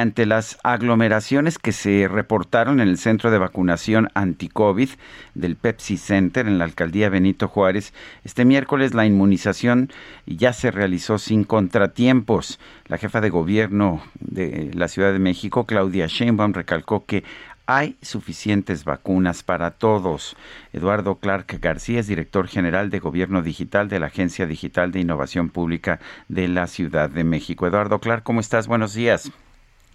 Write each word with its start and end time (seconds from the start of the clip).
Ante 0.00 0.24
las 0.24 0.58
aglomeraciones 0.62 1.58
que 1.58 1.72
se 1.72 2.08
reportaron 2.08 2.80
en 2.80 2.88
el 2.88 2.96
centro 2.96 3.30
de 3.30 3.36
vacunación 3.36 4.08
anti-COVID 4.14 4.88
del 5.34 5.56
Pepsi 5.56 5.98
Center 5.98 6.48
en 6.48 6.56
la 6.56 6.64
alcaldía 6.64 7.10
Benito 7.10 7.48
Juárez, 7.48 7.92
este 8.24 8.46
miércoles 8.46 8.94
la 8.94 9.04
inmunización 9.04 9.90
ya 10.24 10.54
se 10.54 10.70
realizó 10.70 11.18
sin 11.18 11.44
contratiempos. 11.44 12.58
La 12.86 12.96
jefa 12.96 13.20
de 13.20 13.28
gobierno 13.28 14.02
de 14.20 14.70
la 14.72 14.88
Ciudad 14.88 15.12
de 15.12 15.18
México, 15.18 15.66
Claudia 15.66 16.06
Sheinbaum, 16.06 16.54
recalcó 16.54 17.04
que 17.04 17.22
hay 17.66 17.98
suficientes 18.00 18.86
vacunas 18.86 19.42
para 19.42 19.72
todos. 19.72 20.34
Eduardo 20.72 21.16
Clark 21.16 21.58
García 21.60 22.00
es 22.00 22.06
director 22.06 22.48
general 22.48 22.88
de 22.88 23.00
Gobierno 23.00 23.42
Digital 23.42 23.90
de 23.90 24.00
la 24.00 24.06
Agencia 24.06 24.46
Digital 24.46 24.92
de 24.92 25.00
Innovación 25.00 25.50
Pública 25.50 26.00
de 26.28 26.48
la 26.48 26.68
Ciudad 26.68 27.10
de 27.10 27.24
México. 27.24 27.66
Eduardo 27.66 27.98
Clark, 27.98 28.22
¿cómo 28.22 28.40
estás? 28.40 28.66
Buenos 28.66 28.94
días. 28.94 29.30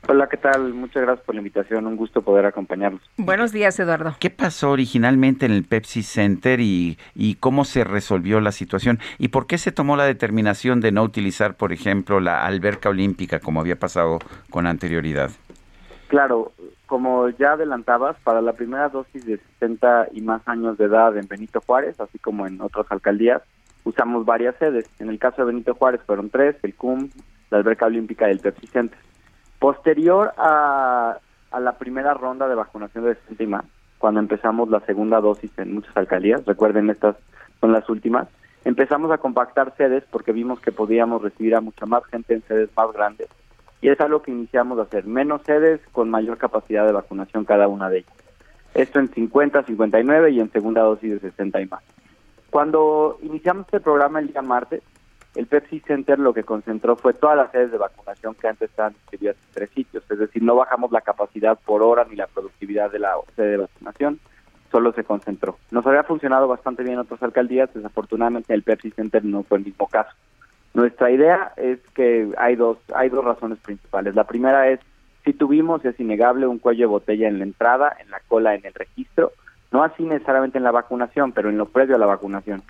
Hola, 0.07 0.27
¿qué 0.29 0.37
tal? 0.37 0.73
Muchas 0.73 1.01
gracias 1.01 1.25
por 1.25 1.33
la 1.33 1.41
invitación. 1.41 1.87
Un 1.87 1.95
gusto 1.95 2.21
poder 2.21 2.45
acompañarnos. 2.45 3.01
Buenos 3.17 3.51
días, 3.51 3.79
Eduardo. 3.79 4.15
¿Qué 4.19 4.29
pasó 4.29 4.69
originalmente 4.69 5.47
en 5.47 5.51
el 5.51 5.63
Pepsi 5.63 6.03
Center 6.03 6.59
y, 6.59 6.99
y, 7.15 7.35
cómo 7.35 7.65
se 7.65 7.83
resolvió 7.83 8.39
la 8.39 8.51
situación? 8.51 8.99
¿Y 9.17 9.29
por 9.29 9.47
qué 9.47 9.57
se 9.57 9.71
tomó 9.71 9.95
la 9.95 10.05
determinación 10.05 10.79
de 10.79 10.91
no 10.91 11.01
utilizar, 11.01 11.55
por 11.55 11.73
ejemplo, 11.73 12.19
la 12.19 12.45
alberca 12.45 12.89
olímpica 12.89 13.39
como 13.39 13.61
había 13.61 13.79
pasado 13.79 14.19
con 14.51 14.67
anterioridad? 14.67 15.31
Claro, 16.07 16.51
como 16.85 17.29
ya 17.29 17.53
adelantabas, 17.53 18.15
para 18.23 18.41
la 18.41 18.53
primera 18.53 18.89
dosis 18.89 19.25
de 19.25 19.37
60 19.59 20.09
y 20.13 20.21
más 20.21 20.47
años 20.47 20.77
de 20.77 20.85
edad 20.85 21.17
en 21.17 21.27
Benito 21.27 21.61
Juárez, 21.65 21.99
así 21.99 22.19
como 22.19 22.45
en 22.45 22.61
otras 22.61 22.85
alcaldías, 22.91 23.41
usamos 23.83 24.23
varias 24.23 24.55
sedes. 24.57 24.87
En 24.99 25.09
el 25.09 25.17
caso 25.17 25.37
de 25.41 25.47
Benito 25.47 25.73
Juárez 25.73 26.01
fueron 26.05 26.29
tres, 26.29 26.55
el 26.61 26.75
CUM, 26.75 27.09
la 27.49 27.57
alberca 27.57 27.87
olímpica 27.87 28.27
y 28.27 28.33
el 28.33 28.39
Pepsi 28.39 28.67
Center. 28.67 28.99
Posterior 29.65 30.31
a, 30.37 31.17
a 31.49 31.59
la 31.59 31.71
primera 31.79 32.13
ronda 32.13 32.47
de 32.47 32.53
vacunación 32.53 33.03
de 33.03 33.15
60 33.15 33.43
y 33.43 33.47
más, 33.47 33.65
cuando 33.97 34.19
empezamos 34.19 34.69
la 34.69 34.79
segunda 34.81 35.19
dosis 35.19 35.49
en 35.57 35.73
muchas 35.73 35.97
alcaldías, 35.97 36.45
recuerden 36.45 36.91
estas 36.91 37.15
son 37.59 37.71
las 37.71 37.89
últimas, 37.89 38.27
empezamos 38.63 39.11
a 39.11 39.17
compactar 39.17 39.73
sedes 39.75 40.03
porque 40.11 40.33
vimos 40.33 40.59
que 40.59 40.71
podíamos 40.71 41.23
recibir 41.23 41.55
a 41.55 41.61
mucha 41.61 41.87
más 41.87 42.05
gente 42.05 42.35
en 42.35 42.43
sedes 42.43 42.69
más 42.77 42.91
grandes 42.93 43.27
y 43.81 43.89
es 43.89 43.99
algo 44.01 44.21
que 44.21 44.29
iniciamos 44.29 44.77
a 44.77 44.83
hacer, 44.83 45.07
menos 45.07 45.41
sedes 45.41 45.81
con 45.93 46.11
mayor 46.11 46.37
capacidad 46.37 46.85
de 46.85 46.93
vacunación 46.93 47.43
cada 47.43 47.67
una 47.67 47.89
de 47.89 47.97
ellas. 47.97 48.13
Esto 48.75 48.99
en 48.99 49.07
50, 49.07 49.63
59 49.63 50.29
y 50.29 50.41
en 50.41 50.51
segunda 50.51 50.83
dosis 50.83 51.09
de 51.09 51.19
60 51.31 51.61
y 51.61 51.65
más. 51.65 51.81
Cuando 52.51 53.17
iniciamos 53.23 53.65
este 53.65 53.79
programa 53.79 54.19
el 54.19 54.27
día 54.27 54.43
martes, 54.43 54.83
el 55.35 55.47
Pepsi 55.47 55.81
Center 55.81 56.17
lo 56.17 56.33
que 56.33 56.43
concentró 56.43 56.95
fue 56.95 57.13
todas 57.13 57.37
las 57.37 57.51
sedes 57.51 57.71
de 57.71 57.77
vacunación 57.77 58.35
que 58.35 58.47
antes 58.47 58.69
estaban 58.69 58.93
distribuidas 58.93 59.35
en 59.35 59.53
tres 59.53 59.69
sitios, 59.71 60.03
es 60.09 60.19
decir, 60.19 60.41
no 60.41 60.55
bajamos 60.55 60.91
la 60.91 61.01
capacidad 61.01 61.59
por 61.65 61.83
hora 61.83 62.05
ni 62.09 62.15
la 62.15 62.27
productividad 62.27 62.91
de 62.91 62.99
la 62.99 63.13
sede 63.35 63.51
de 63.51 63.57
vacunación, 63.57 64.19
solo 64.71 64.93
se 64.93 65.03
concentró. 65.03 65.57
Nos 65.71 65.85
había 65.85 66.03
funcionado 66.03 66.47
bastante 66.47 66.83
bien 66.83 66.95
en 66.95 66.99
otras 66.99 67.21
alcaldías, 67.21 67.73
desafortunadamente 67.73 68.53
el 68.53 68.63
Pepsi 68.63 68.91
Center 68.91 69.23
no 69.23 69.43
fue 69.43 69.57
el 69.59 69.65
mismo 69.65 69.87
caso. 69.87 70.11
Nuestra 70.73 71.09
idea 71.11 71.53
es 71.55 71.79
que 71.93 72.29
hay 72.37 72.55
dos, 72.55 72.77
hay 72.93 73.09
dos 73.09 73.23
razones 73.23 73.59
principales. 73.59 74.15
La 74.15 74.25
primera 74.25 74.69
es, 74.69 74.79
si 75.23 75.33
tuvimos, 75.33 75.83
es 75.85 75.97
innegable, 75.99 76.47
un 76.47 76.59
cuello 76.59 76.81
de 76.81 76.91
botella 76.91 77.27
en 77.27 77.39
la 77.39 77.45
entrada, 77.45 77.95
en 77.99 78.09
la 78.11 78.19
cola, 78.27 78.55
en 78.55 78.65
el 78.65 78.73
registro, 78.73 79.31
no 79.71 79.83
así 79.83 80.03
necesariamente 80.03 80.57
en 80.57 80.63
la 80.63 80.71
vacunación, 80.71 81.31
pero 81.31 81.49
en 81.49 81.57
lo 81.57 81.67
previo 81.67 81.95
a 81.95 81.99
la 81.99 82.05
vacunación. 82.05 82.61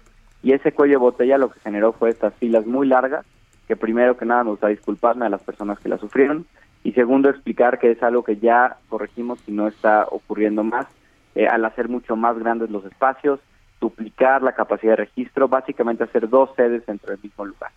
Y 0.45 0.53
ese 0.53 0.73
cuello 0.73 0.93
de 0.93 0.97
botella 0.97 1.39
lo 1.39 1.49
que 1.49 1.59
generó 1.61 1.91
fue 1.91 2.11
estas 2.11 2.35
filas 2.35 2.67
muy 2.67 2.85
largas, 2.85 3.25
que 3.67 3.75
primero 3.75 4.15
que 4.15 4.25
nada 4.25 4.43
nos 4.43 4.51
gusta 4.51 4.67
disculparme 4.67 5.25
a 5.25 5.29
las 5.29 5.41
personas 5.41 5.79
que 5.79 5.89
la 5.89 5.97
sufrieron, 5.97 6.45
y 6.83 6.91
segundo 6.91 7.31
explicar 7.31 7.79
que 7.79 7.89
es 7.89 8.03
algo 8.03 8.23
que 8.23 8.37
ya 8.37 8.77
corregimos 8.87 9.39
y 9.47 9.51
no 9.51 9.67
está 9.67 10.05
ocurriendo 10.07 10.63
más, 10.63 10.85
eh, 11.33 11.47
al 11.47 11.65
hacer 11.65 11.89
mucho 11.89 12.15
más 12.15 12.37
grandes 12.37 12.69
los 12.69 12.85
espacios, 12.85 13.39
duplicar 13.81 14.43
la 14.43 14.51
capacidad 14.51 14.91
de 14.91 15.05
registro, 15.05 15.47
básicamente 15.47 16.03
hacer 16.03 16.29
dos 16.29 16.51
sedes 16.55 16.85
dentro 16.85 17.09
del 17.09 17.23
mismo 17.23 17.43
lugar. 17.43 17.71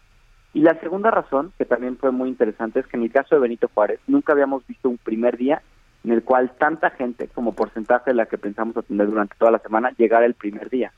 Y 0.53 0.61
la 0.61 0.79
segunda 0.79 1.11
razón, 1.11 1.55
que 1.57 1.65
también 1.65 1.97
fue 1.97 2.11
muy 2.11 2.29
interesante, 2.29 2.81
es 2.81 2.87
que 2.87 2.99
en 2.99 3.05
el 3.05 3.11
caso 3.11 3.35
de 3.35 3.41
Benito 3.41 3.71
Juárez 3.73 3.99
nunca 4.07 4.35
habíamos 4.35 4.67
visto 4.67 4.91
un 4.91 4.99
primer 4.99 5.39
día 5.39 5.63
en 6.05 6.13
el 6.13 6.23
cual 6.23 6.53
tanta 6.59 6.91
gente, 6.91 7.29
como 7.29 7.55
porcentaje 7.55 8.11
de 8.11 8.17
la 8.17 8.27
que 8.27 8.37
pensamos 8.37 8.77
atender 8.77 9.07
durante 9.09 9.37
toda 9.39 9.53
la 9.53 9.59
semana, 9.59 9.91
llegara 9.97 10.27
el 10.27 10.35
primer 10.35 10.69
día. 10.69 10.93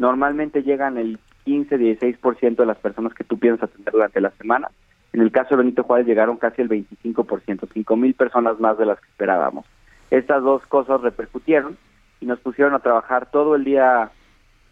Normalmente 0.00 0.62
llegan 0.62 0.96
el 0.96 1.18
15-16% 1.44 2.56
de 2.56 2.64
las 2.64 2.78
personas 2.78 3.12
que 3.12 3.22
tú 3.22 3.38
piensas 3.38 3.68
atender 3.68 3.92
durante 3.92 4.22
la 4.22 4.30
semana. 4.30 4.70
En 5.12 5.20
el 5.20 5.30
caso 5.30 5.50
de 5.50 5.56
Benito 5.56 5.82
Juárez 5.82 6.06
llegaron 6.06 6.38
casi 6.38 6.62
el 6.62 6.70
25%, 6.70 7.68
5 7.70 7.96
mil 7.96 8.14
personas 8.14 8.58
más 8.58 8.78
de 8.78 8.86
las 8.86 8.98
que 8.98 9.08
esperábamos. 9.08 9.66
Estas 10.10 10.42
dos 10.42 10.64
cosas 10.68 11.02
repercutieron 11.02 11.76
y 12.18 12.24
nos 12.24 12.40
pusieron 12.40 12.72
a 12.72 12.78
trabajar 12.78 13.30
todo 13.30 13.54
el 13.56 13.64
día 13.64 14.10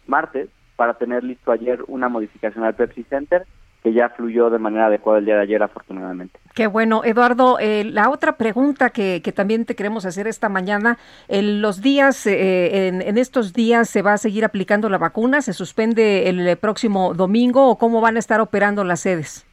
martes 0.07 0.49
para 0.75 0.95
tener 0.95 1.23
listo 1.23 1.51
ayer 1.51 1.83
una 1.85 2.09
modificación 2.09 2.63
al 2.63 2.73
Pepsi 2.73 3.03
Center 3.03 3.45
que 3.83 3.93
ya 3.93 4.09
fluyó 4.09 4.49
de 4.49 4.59
manera 4.59 4.87
adecuada 4.87 5.19
el 5.19 5.25
día 5.25 5.35
de 5.35 5.43
ayer, 5.43 5.63
afortunadamente. 5.63 6.39
Qué 6.53 6.67
bueno, 6.67 7.03
Eduardo. 7.05 7.59
Eh, 7.59 7.85
la 7.85 8.09
otra 8.09 8.33
pregunta 8.33 8.89
que, 8.89 9.21
que, 9.23 9.31
también 9.31 9.65
te 9.65 9.75
queremos 9.75 10.05
hacer 10.05 10.27
esta 10.27 10.49
mañana, 10.49 10.97
en 11.27 11.61
los 11.61 11.81
días, 11.81 12.25
eh, 12.27 12.87
en, 12.87 13.01
en, 13.01 13.17
estos 13.17 13.53
días 13.53 13.89
se 13.89 14.01
va 14.01 14.13
a 14.13 14.17
seguir 14.17 14.43
aplicando 14.43 14.89
la 14.89 14.97
vacuna, 14.97 15.41
se 15.41 15.53
suspende 15.53 16.29
el 16.29 16.57
próximo 16.57 17.13
domingo 17.13 17.69
o 17.69 17.77
cómo 17.77 18.01
van 18.01 18.17
a 18.17 18.19
estar 18.19 18.41
operando 18.41 18.83
las 18.83 18.99
sedes. 18.99 19.45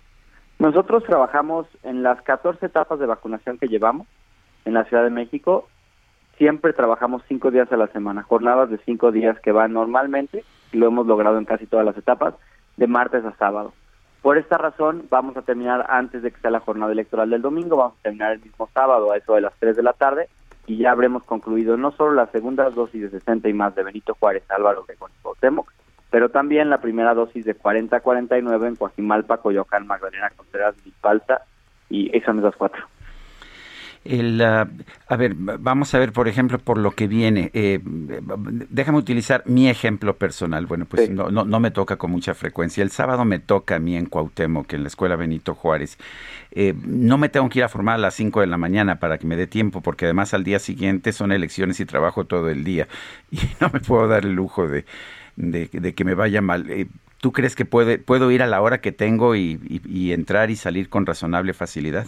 Nosotros 0.58 1.04
trabajamos 1.04 1.66
en 1.82 2.02
las 2.02 2.20
14 2.22 2.66
etapas 2.66 2.98
de 2.98 3.06
vacunación 3.06 3.58
que 3.58 3.68
llevamos 3.68 4.06
en 4.64 4.74
la 4.74 4.84
Ciudad 4.84 5.04
de 5.04 5.10
México. 5.10 5.68
Siempre 6.38 6.72
trabajamos 6.72 7.22
cinco 7.28 7.50
días 7.50 7.70
a 7.72 7.76
la 7.76 7.86
semana, 7.88 8.22
jornadas 8.22 8.70
de 8.70 8.78
cinco 8.78 9.12
días 9.12 9.38
que 9.40 9.52
van 9.52 9.72
normalmente, 9.72 10.44
y 10.72 10.78
lo 10.78 10.86
hemos 10.86 11.06
logrado 11.06 11.38
en 11.38 11.44
casi 11.44 11.66
todas 11.66 11.84
las 11.84 11.96
etapas, 11.96 12.34
de 12.76 12.86
martes 12.86 13.24
a 13.24 13.34
sábado. 13.36 13.72
Por 14.26 14.38
esta 14.38 14.58
razón, 14.58 15.06
vamos 15.08 15.36
a 15.36 15.42
terminar 15.42 15.86
antes 15.88 16.20
de 16.20 16.32
que 16.32 16.40
sea 16.40 16.50
la 16.50 16.58
jornada 16.58 16.90
electoral 16.90 17.30
del 17.30 17.42
domingo, 17.42 17.76
vamos 17.76 17.96
a 18.00 18.02
terminar 18.02 18.32
el 18.32 18.40
mismo 18.40 18.68
sábado 18.74 19.12
a 19.12 19.16
eso 19.16 19.36
de 19.36 19.40
las 19.40 19.52
3 19.60 19.76
de 19.76 19.84
la 19.84 19.92
tarde 19.92 20.28
y 20.66 20.78
ya 20.78 20.90
habremos 20.90 21.22
concluido 21.22 21.76
no 21.76 21.92
solo 21.92 22.12
las 22.12 22.32
segundas 22.32 22.74
dosis 22.74 23.02
de 23.02 23.10
60 23.20 23.48
y 23.48 23.52
más 23.52 23.76
de 23.76 23.84
Benito 23.84 24.16
Juárez, 24.18 24.42
Álvaro 24.48 24.80
Obregón 24.80 25.12
y 25.16 25.22
Cuauhtémoc, 25.22 25.72
pero 26.10 26.28
también 26.28 26.70
la 26.70 26.80
primera 26.80 27.14
dosis 27.14 27.44
de 27.44 27.54
40 27.54 27.98
a 27.98 28.00
49 28.00 28.66
en 28.66 28.74
Coajimalpa, 28.74 29.36
Coyoacán, 29.36 29.86
Magdalena 29.86 30.32
Contreras, 30.34 30.74
Vilpalta 30.82 31.42
y 31.88 32.10
son 32.22 32.40
esas 32.40 32.56
cuatro. 32.56 32.84
El, 34.08 34.40
uh, 34.40 34.82
a 35.08 35.16
ver, 35.16 35.34
vamos 35.34 35.94
a 35.94 35.98
ver, 35.98 36.12
por 36.12 36.28
ejemplo, 36.28 36.58
por 36.58 36.78
lo 36.78 36.92
que 36.92 37.06
viene. 37.06 37.50
Eh, 37.52 37.80
déjame 37.82 38.98
utilizar 38.98 39.42
mi 39.46 39.68
ejemplo 39.68 40.16
personal. 40.16 40.66
Bueno, 40.66 40.84
pues 40.86 41.06
sí. 41.06 41.12
no, 41.12 41.30
no, 41.30 41.44
no, 41.44 41.60
me 41.60 41.70
toca 41.70 41.96
con 41.96 42.10
mucha 42.10 42.34
frecuencia. 42.34 42.82
El 42.82 42.90
sábado 42.90 43.24
me 43.24 43.38
toca 43.38 43.76
a 43.76 43.78
mí 43.78 43.96
en 43.96 44.06
Cuauhtémoc, 44.06 44.72
en 44.72 44.82
la 44.82 44.88
Escuela 44.88 45.16
Benito 45.16 45.54
Juárez. 45.54 45.98
Eh, 46.52 46.74
no 46.84 47.18
me 47.18 47.28
tengo 47.28 47.48
que 47.48 47.58
ir 47.60 47.64
a 47.64 47.68
formar 47.68 47.96
a 47.96 47.98
las 47.98 48.14
5 48.14 48.40
de 48.40 48.46
la 48.46 48.56
mañana 48.56 48.98
para 48.98 49.18
que 49.18 49.26
me 49.26 49.36
dé 49.36 49.46
tiempo, 49.46 49.80
porque 49.80 50.06
además 50.06 50.34
al 50.34 50.44
día 50.44 50.58
siguiente 50.58 51.12
son 51.12 51.32
elecciones 51.32 51.80
y 51.80 51.86
trabajo 51.86 52.24
todo 52.24 52.48
el 52.48 52.64
día. 52.64 52.88
Y 53.30 53.38
no 53.60 53.70
me 53.72 53.80
puedo 53.80 54.08
dar 54.08 54.24
el 54.24 54.32
lujo 54.32 54.68
de, 54.68 54.84
de, 55.36 55.68
de 55.72 55.94
que 55.94 56.04
me 56.04 56.14
vaya 56.14 56.40
mal. 56.40 56.70
Eh, 56.70 56.86
¿Tú 57.20 57.32
crees 57.32 57.54
que 57.56 57.64
puede, 57.64 57.98
puedo 57.98 58.30
ir 58.30 58.42
a 58.42 58.46
la 58.46 58.60
hora 58.60 58.80
que 58.80 58.92
tengo 58.92 59.34
y, 59.34 59.60
y, 59.68 59.80
y 59.86 60.12
entrar 60.12 60.50
y 60.50 60.56
salir 60.56 60.88
con 60.88 61.06
razonable 61.06 61.54
facilidad? 61.54 62.06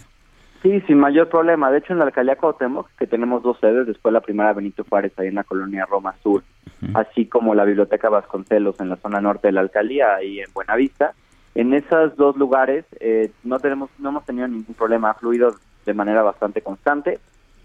Sí, 0.61 0.81
sin 0.81 0.99
mayor 0.99 1.29
problema. 1.29 1.71
De 1.71 1.77
hecho, 1.77 1.93
en 1.93 1.99
la 1.99 2.05
alcaldía 2.05 2.35
Cuauhtémoc, 2.35 2.89
que 2.97 3.07
tenemos 3.07 3.41
dos 3.41 3.57
sedes, 3.59 3.87
después 3.87 4.11
la 4.11 4.19
primera 4.19 4.51
Benito 4.51 4.83
Juárez, 4.83 5.13
ahí 5.17 5.27
en 5.27 5.35
la 5.35 5.45
colonia 5.45 5.85
Roma 5.85 6.15
Sur, 6.21 6.43
uh 6.81 6.85
-huh. 6.85 6.99
así 6.99 7.27
como 7.27 7.55
la 7.55 7.63
biblioteca 7.63 8.09
Vasconcelos 8.09 8.79
en 8.81 8.89
la 8.89 8.97
zona 8.97 9.21
norte 9.21 9.47
de 9.47 9.53
la 9.53 9.61
alcaldía, 9.61 10.15
ahí 10.15 10.41
en 10.41 10.51
Buenavista. 10.53 11.13
En 11.55 11.73
esos 11.73 12.15
dos 12.17 12.35
lugares 12.35 12.85
eh, 12.99 13.31
no 13.43 13.59
tenemos, 13.59 13.89
no 13.99 14.09
hemos 14.09 14.25
tenido 14.25 14.47
ningún 14.47 14.75
problema, 14.75 15.11
ha 15.11 15.13
fluido 15.13 15.55
de 15.85 15.93
manera 15.93 16.23
bastante 16.23 16.61
constante. 16.61 17.19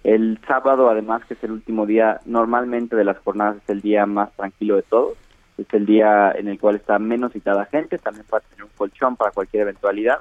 El 0.05 0.39
sábado, 0.47 0.89
además, 0.89 1.25
que 1.25 1.35
es 1.35 1.43
el 1.45 1.51
último 1.51 1.87
día, 1.87 2.21
normalmente 2.27 2.95
de 2.95 3.05
las 3.05 3.19
jornadas 3.19 3.57
es 3.57 3.69
el 3.71 3.81
día 3.81 4.07
más 4.07 4.33
tranquilo 4.37 4.77
de 4.77 4.83
todos. 4.83 5.17
Es 5.59 5.67
el 5.73 5.87
día 5.87 6.33
en 6.33 6.49
el 6.49 6.59
cual 6.59 6.77
está 6.77 6.99
menos 6.99 7.33
citada 7.33 7.65
gente, 7.67 7.99
también 7.99 8.27
para 8.29 8.45
tener 8.45 8.65
un 8.65 8.71
colchón 8.77 9.17
para 9.17 9.31
cualquier 9.33 9.63
eventualidad 9.63 10.19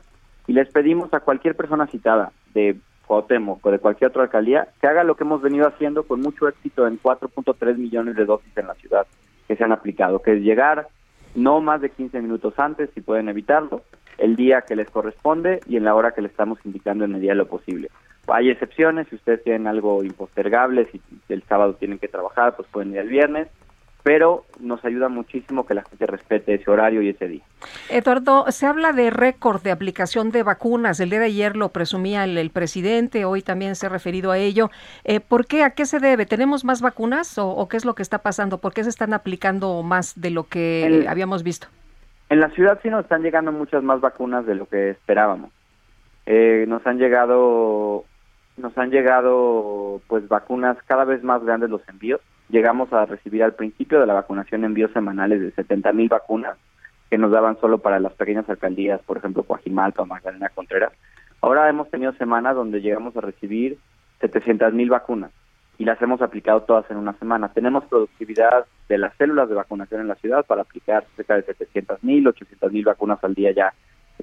Y 0.47 0.53
les 0.53 0.69
pedimos 0.71 1.13
a 1.13 1.21
cualquier 1.21 1.55
persona 1.55 1.87
citada 1.87 2.31
de 2.53 2.77
Cuauhtémoc 3.07 3.65
o 3.65 3.71
de 3.71 3.79
cualquier 3.79 4.09
otra 4.09 4.23
alcaldía 4.23 4.67
que 4.79 4.87
haga 4.87 5.03
lo 5.03 5.15
que 5.15 5.23
hemos 5.23 5.41
venido 5.41 5.67
haciendo 5.67 6.03
con 6.03 6.21
mucho 6.21 6.47
éxito 6.47 6.87
en 6.87 6.99
4.3 7.01 7.77
millones 7.77 8.15
de 8.15 8.25
dosis 8.25 8.57
en 8.57 8.67
la 8.67 8.75
ciudad 8.75 9.05
que 9.47 9.55
se 9.55 9.63
han 9.63 9.71
aplicado, 9.71 10.21
que 10.21 10.33
es 10.33 10.41
llegar 10.41 10.87
no 11.35 11.61
más 11.61 11.81
de 11.81 11.89
15 11.89 12.21
minutos 12.21 12.53
antes, 12.57 12.89
si 12.93 13.01
pueden 13.01 13.29
evitarlo, 13.29 13.81
el 14.17 14.35
día 14.35 14.61
que 14.61 14.75
les 14.75 14.89
corresponde 14.89 15.61
y 15.67 15.77
en 15.77 15.83
la 15.83 15.95
hora 15.95 16.11
que 16.11 16.21
le 16.21 16.27
estamos 16.27 16.59
indicando 16.63 17.05
en 17.05 17.15
el 17.15 17.21
día 17.21 17.33
lo 17.33 17.47
posible. 17.47 17.89
Hay 18.27 18.49
excepciones, 18.49 19.07
si 19.09 19.15
ustedes 19.15 19.43
tienen 19.43 19.67
algo 19.67 20.03
impostergable, 20.03 20.87
si 20.91 21.01
el 21.29 21.43
sábado 21.43 21.73
tienen 21.73 21.99
que 21.99 22.07
trabajar, 22.07 22.55
pues 22.55 22.67
pueden 22.69 22.91
ir 22.91 22.99
el 22.99 23.09
viernes, 23.09 23.49
pero 24.03 24.43
nos 24.59 24.83
ayuda 24.83 25.07
muchísimo 25.07 25.65
que 25.65 25.73
la 25.73 25.83
gente 25.83 26.05
respete 26.05 26.53
ese 26.55 26.69
horario 26.69 27.01
y 27.01 27.09
ese 27.09 27.27
día. 27.27 27.43
Eduardo, 27.89 28.45
se 28.51 28.65
habla 28.65 28.91
de 28.91 29.09
récord 29.09 29.61
de 29.61 29.71
aplicación 29.71 30.29
de 30.29 30.43
vacunas. 30.43 30.99
El 30.99 31.09
día 31.09 31.19
de 31.19 31.27
ayer 31.27 31.55
lo 31.55 31.69
presumía 31.69 32.25
el, 32.25 32.49
presidente, 32.49 33.23
hoy 33.23 33.41
también 33.41 33.75
se 33.75 33.85
ha 33.85 33.89
referido 33.89 34.31
a 34.31 34.37
ello. 34.37 34.69
Eh, 35.05 35.21
¿Por 35.21 35.45
qué? 35.45 35.63
¿A 35.63 35.71
qué 35.71 35.85
se 35.85 35.99
debe? 35.99 36.25
¿Tenemos 36.25 36.65
más 36.65 36.81
vacunas 36.81 37.37
o, 37.37 37.67
qué 37.69 37.77
es 37.77 37.85
lo 37.85 37.95
que 37.95 38.01
está 38.01 38.19
pasando? 38.19 38.57
¿Por 38.57 38.73
qué 38.73 38.83
se 38.83 38.89
están 38.89 39.13
aplicando 39.13 39.81
más 39.83 40.19
de 40.19 40.31
lo 40.31 40.43
que 40.43 41.05
habíamos 41.07 41.43
visto? 41.43 41.67
En 42.29 42.41
la 42.41 42.49
ciudad 42.49 42.79
sí 42.83 42.89
nos 42.89 43.03
están 43.03 43.21
llegando 43.21 43.53
muchas 43.53 43.83
más 43.83 44.01
vacunas 44.01 44.45
de 44.45 44.55
lo 44.55 44.65
que 44.65 44.89
esperábamos. 44.89 45.51
Eh, 46.25 46.65
nos 46.67 46.85
han 46.85 46.97
llegado 46.97 48.05
nos 48.57 48.77
han 48.77 48.91
llegado 48.91 50.01
pues 50.07 50.27
vacunas 50.27 50.77
cada 50.85 51.05
vez 51.05 51.23
más 51.23 51.43
grandes 51.43 51.69
los 51.69 51.87
envíos. 51.87 52.21
Llegamos 52.53 52.93
a 52.93 53.07
recibir 53.07 53.41
al 53.41 53.55
principio 53.55 53.99
de 53.99 54.05
la 54.05 54.13
vacunación 54.13 54.63
envíos 54.63 54.91
semanales 54.91 55.41
de 55.41 55.49
70 55.53 55.91
mil 55.91 56.07
vacunas 56.07 56.55
que 57.09 57.17
nos 57.17 57.31
daban 57.31 57.59
solo 57.59 57.79
para 57.79 57.99
las 57.99 58.13
pequeñas 58.13 58.47
alcaldías, 58.47 59.01
por 59.07 59.17
ejemplo, 59.17 59.41
Coajimalpa, 59.41 60.05
Magdalena 60.05 60.49
Contreras. 60.49 60.93
Ahora 61.41 61.67
hemos 61.67 61.89
tenido 61.89 62.13
semanas 62.13 62.53
donde 62.53 62.79
llegamos 62.79 63.17
a 63.17 63.21
recibir 63.21 63.79
700 64.21 64.71
mil 64.71 64.91
vacunas 64.91 65.31
y 65.79 65.85
las 65.85 65.99
hemos 66.03 66.21
aplicado 66.21 66.61
todas 66.61 66.85
en 66.91 66.97
una 66.97 67.13
semana. 67.13 67.51
Tenemos 67.51 67.85
productividad 67.85 68.67
de 68.87 68.99
las 68.99 69.15
células 69.15 69.49
de 69.49 69.55
vacunación 69.55 70.01
en 70.01 70.09
la 70.09 70.15
ciudad 70.15 70.45
para 70.45 70.61
aplicar 70.61 71.05
cerca 71.15 71.35
de 71.35 71.41
700 71.41 72.03
mil, 72.03 72.27
800 72.27 72.71
mil 72.71 72.85
vacunas 72.85 73.17
al 73.23 73.33
día 73.33 73.49
ya, 73.51 73.73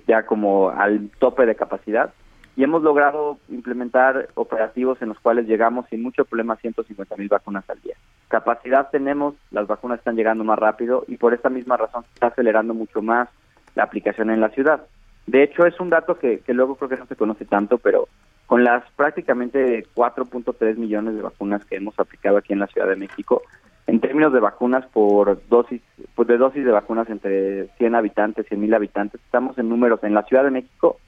ya 0.06 0.24
como 0.24 0.70
al 0.70 1.10
tope 1.18 1.46
de 1.46 1.56
capacidad 1.56 2.12
y 2.56 2.64
hemos 2.64 2.82
logrado 2.82 3.38
implementar 3.48 4.28
operativos 4.34 5.00
en 5.02 5.08
los 5.08 5.18
cuales 5.20 5.46
llegamos 5.46 5.86
sin 5.88 6.02
mucho 6.02 6.24
problema 6.24 6.54
a 6.54 6.58
150 6.58 7.16
mil 7.16 7.28
vacunas 7.28 7.68
al 7.70 7.80
día. 7.80 7.94
Capacidad 8.28 8.90
tenemos, 8.90 9.34
las 9.50 9.66
vacunas 9.66 9.98
están 9.98 10.16
llegando 10.16 10.44
más 10.44 10.58
rápido 10.58 11.04
y 11.08 11.16
por 11.16 11.34
esta 11.34 11.48
misma 11.48 11.76
razón 11.76 12.04
se 12.04 12.14
está 12.14 12.26
acelerando 12.28 12.74
mucho 12.74 13.02
más 13.02 13.28
la 13.74 13.84
aplicación 13.84 14.30
en 14.30 14.40
la 14.40 14.50
ciudad. 14.50 14.82
De 15.26 15.42
hecho, 15.42 15.64
es 15.64 15.78
un 15.80 15.90
dato 15.90 16.18
que, 16.18 16.40
que 16.40 16.54
luego 16.54 16.76
creo 16.76 16.88
que 16.88 16.96
no 16.96 17.06
se 17.06 17.16
conoce 17.16 17.44
tanto, 17.44 17.78
pero 17.78 18.08
con 18.46 18.64
las 18.64 18.82
prácticamente 18.96 19.86
4.3 19.94 20.76
millones 20.76 21.14
de 21.14 21.22
vacunas 21.22 21.64
que 21.64 21.76
hemos 21.76 21.98
aplicado 21.98 22.36
aquí 22.36 22.52
en 22.52 22.58
la 22.58 22.66
Ciudad 22.66 22.88
de 22.88 22.96
México, 22.96 23.42
en 23.86 24.00
términos 24.00 24.32
de 24.32 24.40
vacunas 24.40 24.84
por 24.86 25.40
dosis, 25.48 25.82
pues 26.14 26.26
de 26.26 26.36
dosis 26.36 26.64
de 26.64 26.72
vacunas 26.72 27.08
entre 27.10 27.68
100 27.78 27.94
habitantes, 27.94 28.46
100 28.46 28.60
mil 28.60 28.74
habitantes, 28.74 29.20
estamos 29.24 29.56
en 29.58 29.68
números 29.68 30.02
en 30.02 30.14
la 30.14 30.24
Ciudad 30.24 30.44
de 30.44 30.50
México 30.50 30.98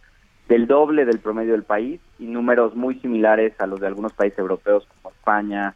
del 0.49 0.67
doble 0.67 1.05
del 1.05 1.21
promedio 1.21 1.53
del 1.53 1.63
país 1.63 2.01
y 2.19 2.27
números 2.27 2.75
muy 2.75 2.97
similares 2.97 3.53
a 3.61 3.67
los 3.67 3.81
de 3.81 3.87
algunos 3.87 4.13
países 4.13 4.39
europeos 4.39 4.87
como 4.87 5.15
España, 5.15 5.75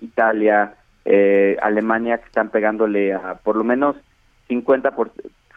Italia, 0.00 0.74
eh, 1.04 1.56
Alemania, 1.62 2.18
que 2.18 2.26
están 2.26 2.50
pegándole 2.50 3.14
a 3.14 3.34
por 3.42 3.56
lo 3.56 3.64
menos 3.64 3.96
50 4.48 4.90
por 4.92 5.12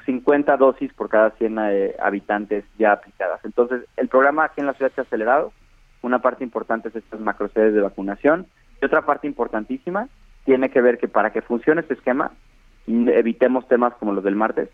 50 0.06 0.58
dosis 0.58 0.94
por 0.94 1.10
cada 1.10 1.32
100 1.32 1.58
eh, 1.60 1.96
habitantes 2.02 2.66
ya 2.78 2.92
aplicadas. 2.94 3.40
Entonces, 3.44 3.84
el 3.98 4.08
programa 4.08 4.46
aquí 4.46 4.60
en 4.60 4.68
la 4.68 4.74
ciudad 4.74 4.92
se 4.94 5.02
ha 5.02 5.04
acelerado. 5.04 5.54
Una 6.02 6.20
parte 6.20 6.44
importante 6.44 6.90
es 6.90 6.96
estas 6.96 7.20
macrosedes 7.20 7.74
de 7.74 7.82
vacunación 7.82 8.48
y 8.82 8.86
otra 8.86 9.06
parte 9.06 9.28
importantísima 9.28 10.08
tiene 10.46 10.70
que 10.70 10.82
ver 10.82 10.98
que 10.98 11.08
para 11.08 11.32
que 11.32 11.42
funcione 11.42 11.82
este 11.82 11.94
esquema, 11.94 12.32
evitemos 12.88 13.68
temas 13.68 13.94
como 13.96 14.14
los 14.14 14.24
del 14.24 14.36
martes, 14.36 14.70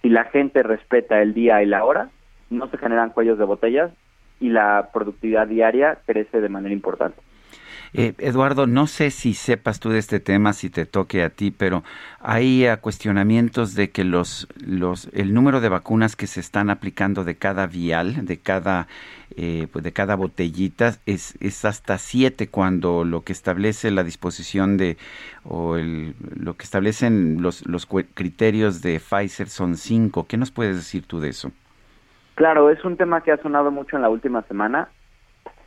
si 0.00 0.08
la 0.08 0.24
gente 0.24 0.62
respeta 0.62 1.20
el 1.20 1.34
día 1.34 1.62
y 1.62 1.66
la 1.66 1.84
hora, 1.84 2.08
no 2.50 2.68
se 2.70 2.78
generan 2.78 3.10
cuellos 3.10 3.38
de 3.38 3.44
botellas 3.44 3.90
y 4.40 4.50
la 4.50 4.90
productividad 4.92 5.46
diaria 5.46 5.98
crece 6.06 6.40
de 6.40 6.48
manera 6.48 6.72
importante. 6.72 7.20
Eh, 7.94 8.12
Eduardo, 8.18 8.66
no 8.66 8.86
sé 8.86 9.10
si 9.10 9.32
sepas 9.32 9.80
tú 9.80 9.88
de 9.88 9.98
este 9.98 10.20
tema, 10.20 10.52
si 10.52 10.68
te 10.68 10.84
toque 10.84 11.22
a 11.22 11.30
ti, 11.30 11.50
pero 11.50 11.84
hay 12.20 12.68
uh, 12.68 12.78
cuestionamientos 12.78 13.74
de 13.74 13.90
que 13.90 14.04
los, 14.04 14.46
los, 14.56 15.08
el 15.14 15.32
número 15.32 15.62
de 15.62 15.70
vacunas 15.70 16.14
que 16.14 16.26
se 16.26 16.40
están 16.40 16.68
aplicando 16.68 17.24
de 17.24 17.36
cada 17.36 17.66
vial, 17.66 18.26
de 18.26 18.38
cada, 18.38 18.88
eh, 19.36 19.68
pues 19.72 19.82
de 19.84 19.92
cada 19.92 20.16
botellita, 20.16 20.96
es, 21.06 21.36
es 21.40 21.64
hasta 21.64 21.96
siete 21.96 22.48
cuando 22.48 23.04
lo 23.04 23.22
que 23.22 23.32
establece 23.32 23.90
la 23.90 24.04
disposición 24.04 24.76
de, 24.76 24.98
o 25.44 25.76
el, 25.76 26.14
lo 26.36 26.58
que 26.58 26.64
establecen 26.64 27.40
los, 27.40 27.66
los 27.66 27.86
criterios 27.86 28.82
de 28.82 29.00
Pfizer 29.00 29.48
son 29.48 29.76
cinco. 29.76 30.26
¿Qué 30.26 30.36
nos 30.36 30.50
puedes 30.50 30.76
decir 30.76 31.04
tú 31.06 31.20
de 31.20 31.30
eso? 31.30 31.52
Claro, 32.38 32.70
es 32.70 32.84
un 32.84 32.96
tema 32.96 33.20
que 33.20 33.32
ha 33.32 33.42
sonado 33.42 33.72
mucho 33.72 33.96
en 33.96 34.02
la 34.02 34.10
última 34.10 34.42
semana. 34.42 34.90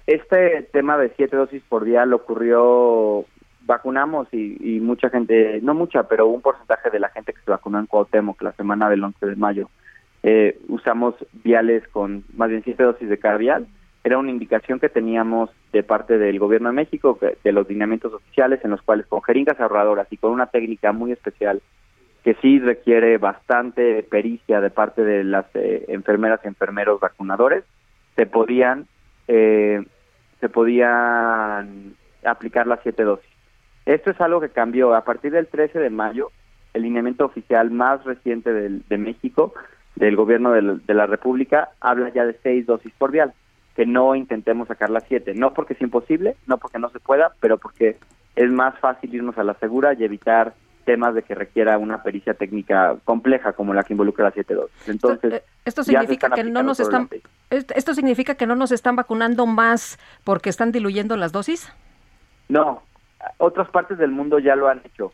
Este 0.07 0.69
tema 0.71 0.97
de 0.97 1.11
siete 1.17 1.35
dosis 1.35 1.61
por 1.67 1.83
día 1.83 2.05
lo 2.05 2.15
ocurrió, 2.15 3.25
vacunamos 3.63 4.29
y, 4.31 4.79
mucha 4.79 5.09
gente, 5.09 5.59
no 5.63 5.73
mucha, 5.73 6.03
pero 6.03 6.27
un 6.27 6.41
porcentaje 6.41 6.89
de 6.89 7.01
la 7.01 7.09
gente 7.09 7.33
que 7.33 7.41
se 7.41 7.51
vacunó 7.51 7.77
en 7.77 7.87
Cuauhtémoc 7.87 8.41
la 8.41 8.53
semana 8.53 8.89
del 8.89 9.03
11 9.03 9.25
de 9.25 9.35
mayo, 9.35 9.69
eh, 10.23 10.61
usamos 10.69 11.13
viales 11.43 11.85
con 11.89 12.23
más 12.37 12.47
bien 12.47 12.63
siete 12.63 12.83
dosis 12.83 13.09
de 13.09 13.19
cada. 13.19 13.59
Era 14.05 14.17
una 14.17 14.31
indicación 14.31 14.79
que 14.79 14.87
teníamos 14.87 15.49
de 15.73 15.83
parte 15.83 16.17
del 16.17 16.39
gobierno 16.39 16.69
de 16.69 16.75
México, 16.75 17.19
de 17.43 17.51
los 17.51 17.67
lineamientos 17.67 18.13
oficiales, 18.13 18.63
en 18.63 18.71
los 18.71 18.81
cuales 18.81 19.07
con 19.07 19.21
jeringas 19.23 19.59
ahorradoras 19.59 20.07
y 20.09 20.15
con 20.15 20.31
una 20.31 20.45
técnica 20.45 20.93
muy 20.93 21.11
especial 21.11 21.61
que 22.23 22.35
sí 22.35 22.59
requiere 22.59 23.17
bastante 23.17 24.03
pericia 24.03 24.61
de 24.61 24.69
parte 24.69 25.03
de 25.03 25.23
las 25.23 25.45
eh, 25.55 25.85
enfermeras 25.87 26.39
y 26.43 26.47
enfermeros 26.47 26.99
vacunadores, 26.99 27.63
se 28.15 28.25
podían 28.25 28.85
eh, 29.27 29.83
se 30.39 30.49
podían 30.49 31.95
aplicar 32.23 32.67
las 32.67 32.79
siete 32.83 33.03
dosis. 33.03 33.29
Esto 33.85 34.11
es 34.11 34.21
algo 34.21 34.41
que 34.41 34.49
cambió 34.49 34.93
a 34.95 35.03
partir 35.03 35.31
del 35.31 35.47
13 35.47 35.79
de 35.79 35.89
mayo. 35.89 36.31
El 36.73 36.83
lineamiento 36.83 37.25
oficial 37.25 37.71
más 37.71 38.03
reciente 38.03 38.53
del, 38.53 38.83
de 38.87 38.97
México, 38.97 39.53
del 39.95 40.15
gobierno 40.15 40.51
de 40.51 40.79
de 40.85 40.93
la 40.93 41.05
República, 41.05 41.69
habla 41.79 42.09
ya 42.09 42.25
de 42.25 42.37
seis 42.43 42.65
dosis 42.65 42.93
por 42.97 43.11
vial, 43.11 43.33
que 43.75 43.85
no 43.85 44.15
intentemos 44.15 44.67
sacar 44.67 44.89
las 44.89 45.03
siete, 45.07 45.33
no 45.33 45.53
porque 45.53 45.73
es 45.73 45.81
imposible, 45.81 46.35
no 46.47 46.57
porque 46.57 46.79
no 46.79 46.89
se 46.89 46.99
pueda, 46.99 47.31
pero 47.39 47.57
porque 47.57 47.97
es 48.35 48.49
más 48.49 48.77
fácil 48.79 49.13
irnos 49.13 49.37
a 49.37 49.43
la 49.43 49.55
segura 49.55 49.93
y 49.93 50.03
evitar 50.03 50.53
temas 50.83 51.15
de 51.15 51.23
que 51.23 51.35
requiera 51.35 51.77
una 51.77 52.03
pericia 52.03 52.33
técnica 52.33 52.95
compleja 53.03 53.53
como 53.53 53.73
la 53.73 53.83
que 53.83 53.93
involucra 53.93 54.25
la 54.25 54.33
7.2. 54.33 54.67
Entonces, 54.87 55.43
esto, 55.65 55.83
significa 55.83 56.29
que 56.29 56.43
no 56.43 56.63
nos 56.63 56.79
están 56.79 57.09
esto 57.49 57.93
significa 57.93 58.35
que 58.35 58.47
no 58.47 58.55
nos 58.55 58.71
están 58.71 58.95
vacunando 58.95 59.45
más 59.45 59.99
porque 60.23 60.49
están 60.49 60.71
diluyendo 60.71 61.17
las 61.17 61.31
dosis? 61.31 61.71
No, 62.47 62.81
otras 63.37 63.69
partes 63.69 63.97
del 63.97 64.11
mundo 64.11 64.39
ya 64.39 64.55
lo 64.55 64.67
han 64.67 64.81
hecho. 64.85 65.11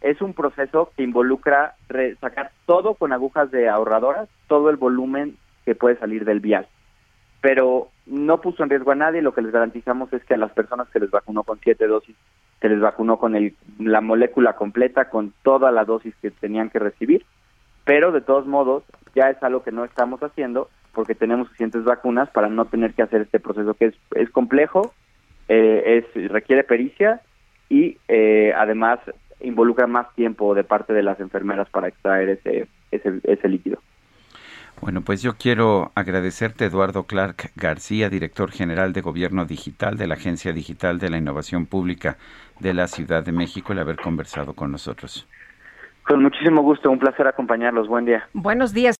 Es 0.00 0.20
un 0.20 0.34
proceso 0.34 0.92
que 0.96 1.02
involucra 1.02 1.74
sacar 2.20 2.52
todo 2.66 2.94
con 2.94 3.12
agujas 3.12 3.50
de 3.50 3.68
ahorradoras, 3.68 4.28
todo 4.46 4.70
el 4.70 4.76
volumen 4.76 5.36
que 5.64 5.74
puede 5.74 5.98
salir 5.98 6.24
del 6.24 6.40
vial. 6.40 6.68
Pero 7.40 7.88
no 8.06 8.40
puso 8.40 8.62
en 8.62 8.70
riesgo 8.70 8.92
a 8.92 8.96
nadie, 8.96 9.22
lo 9.22 9.34
que 9.34 9.42
les 9.42 9.52
garantizamos 9.52 10.12
es 10.12 10.24
que 10.24 10.34
a 10.34 10.38
las 10.38 10.52
personas 10.52 10.88
que 10.88 11.00
les 11.00 11.10
vacunó 11.10 11.42
con 11.42 11.58
siete 11.60 11.86
dosis 11.86 12.16
se 12.60 12.68
les 12.68 12.80
vacunó 12.80 13.18
con 13.18 13.36
el, 13.36 13.54
la 13.78 14.00
molécula 14.00 14.54
completa, 14.54 15.10
con 15.10 15.32
toda 15.42 15.70
la 15.70 15.84
dosis 15.84 16.14
que 16.20 16.30
tenían 16.30 16.70
que 16.70 16.78
recibir, 16.78 17.24
pero 17.84 18.12
de 18.12 18.20
todos 18.20 18.46
modos 18.46 18.84
ya 19.14 19.30
es 19.30 19.42
algo 19.42 19.62
que 19.62 19.72
no 19.72 19.84
estamos 19.84 20.22
haciendo 20.22 20.68
porque 20.92 21.14
tenemos 21.14 21.46
suficientes 21.46 21.84
vacunas 21.84 22.28
para 22.30 22.48
no 22.48 22.64
tener 22.64 22.94
que 22.94 23.02
hacer 23.02 23.22
este 23.22 23.38
proceso 23.38 23.74
que 23.74 23.86
es, 23.86 23.94
es 24.16 24.30
complejo, 24.30 24.92
eh, 25.48 26.04
es 26.14 26.30
requiere 26.30 26.64
pericia 26.64 27.20
y 27.68 27.98
eh, 28.08 28.52
además 28.56 28.98
involucra 29.40 29.86
más 29.86 30.12
tiempo 30.14 30.54
de 30.54 30.64
parte 30.64 30.92
de 30.92 31.02
las 31.02 31.20
enfermeras 31.20 31.68
para 31.70 31.88
extraer 31.88 32.30
ese, 32.30 32.66
ese, 32.90 33.20
ese 33.22 33.48
líquido. 33.48 33.80
Bueno, 34.80 35.02
pues 35.02 35.22
yo 35.22 35.34
quiero 35.34 35.90
agradecerte, 35.96 36.66
Eduardo 36.66 37.02
Clark 37.04 37.50
García, 37.56 38.08
director 38.08 38.52
general 38.52 38.92
de 38.92 39.00
Gobierno 39.00 39.44
Digital 39.44 39.96
de 39.96 40.06
la 40.06 40.14
Agencia 40.14 40.52
Digital 40.52 41.00
de 41.00 41.10
la 41.10 41.18
Innovación 41.18 41.66
Pública 41.66 42.16
de 42.60 42.74
la 42.74 42.86
Ciudad 42.86 43.24
de 43.24 43.32
México, 43.32 43.72
el 43.72 43.78
haber 43.78 43.96
conversado 43.96 44.54
con 44.54 44.72
nosotros. 44.72 45.26
Con 46.06 46.22
muchísimo 46.22 46.62
gusto, 46.62 46.90
un 46.90 46.98
placer 46.98 47.26
acompañarlos. 47.26 47.86
Buen 47.86 48.06
día. 48.06 48.28
Buenos 48.32 48.72
días. 48.72 48.97